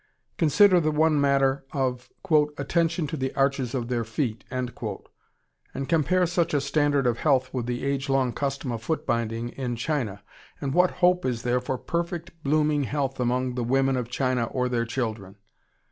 Consider 0.39 0.79
the 0.79 0.89
one 0.89 1.21
matter 1.21 1.63
of 1.73 2.09
"attention 2.57 3.05
to 3.05 3.15
the 3.15 3.31
arches 3.35 3.75
of 3.75 3.87
their 3.87 4.03
feet" 4.03 4.43
and 4.49 4.73
compare 5.87 6.25
such 6.25 6.55
a 6.55 6.59
standard 6.59 7.05
of 7.05 7.19
health 7.19 7.53
with 7.53 7.67
the 7.67 7.85
age 7.85 8.09
long 8.09 8.33
custom 8.33 8.71
of 8.71 8.81
foot 8.81 9.05
binding 9.05 9.49
in 9.49 9.75
China, 9.75 10.23
and 10.59 10.73
what 10.73 10.89
hope 11.05 11.23
is 11.23 11.43
there 11.43 11.61
for 11.61 11.77
perfect, 11.77 12.31
blooming 12.43 12.85
health 12.85 13.19
among 13.19 13.53
the 13.53 13.63
women 13.63 13.95
of 13.95 14.09
China 14.09 14.45
or 14.45 14.67
their 14.67 14.85
children? 14.85 15.35